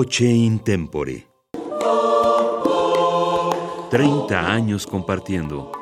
[0.00, 1.26] Voce in tempore.
[3.90, 5.79] 30 años compartiendo.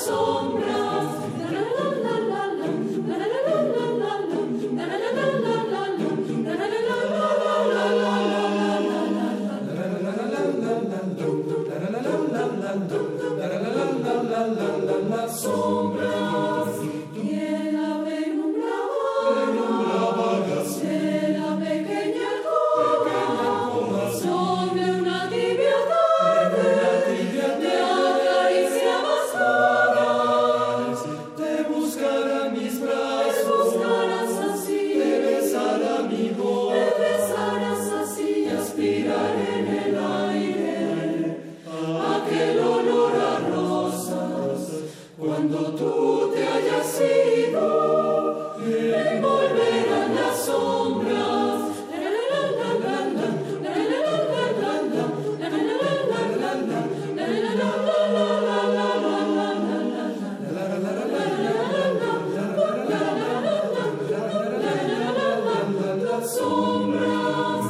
[0.05, 0.72] song.
[66.21, 67.65] Sombras,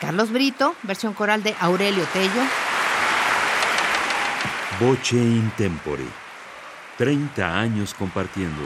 [0.00, 2.42] Carlos Brito, versión coral de Aurelio Tello.
[4.80, 6.06] Voce in tempore.
[6.96, 8.62] 30 años compartiendo.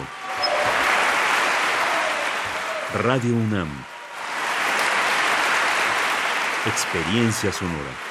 [2.95, 3.69] Radio UNAM.
[6.67, 8.06] Experiencia sonora.